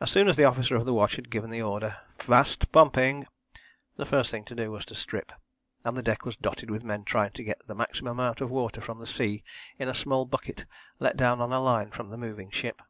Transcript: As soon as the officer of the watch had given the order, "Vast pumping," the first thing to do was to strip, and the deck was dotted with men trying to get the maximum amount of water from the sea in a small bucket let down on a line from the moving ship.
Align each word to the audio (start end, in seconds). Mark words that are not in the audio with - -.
As 0.00 0.12
soon 0.12 0.28
as 0.28 0.36
the 0.36 0.44
officer 0.44 0.76
of 0.76 0.84
the 0.84 0.94
watch 0.94 1.16
had 1.16 1.28
given 1.28 1.50
the 1.50 1.60
order, 1.60 1.98
"Vast 2.22 2.70
pumping," 2.70 3.26
the 3.96 4.06
first 4.06 4.30
thing 4.30 4.44
to 4.44 4.54
do 4.54 4.70
was 4.70 4.84
to 4.84 4.94
strip, 4.94 5.32
and 5.84 5.96
the 5.96 6.04
deck 6.04 6.24
was 6.24 6.36
dotted 6.36 6.70
with 6.70 6.84
men 6.84 7.02
trying 7.02 7.32
to 7.32 7.42
get 7.42 7.66
the 7.66 7.74
maximum 7.74 8.20
amount 8.20 8.40
of 8.40 8.48
water 8.48 8.80
from 8.80 9.00
the 9.00 9.08
sea 9.08 9.42
in 9.76 9.88
a 9.88 9.92
small 9.92 10.24
bucket 10.24 10.66
let 11.00 11.16
down 11.16 11.40
on 11.40 11.52
a 11.52 11.58
line 11.60 11.90
from 11.90 12.06
the 12.06 12.16
moving 12.16 12.52
ship. 12.52 12.80